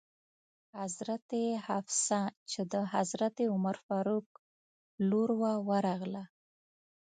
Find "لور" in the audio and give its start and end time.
5.09-5.29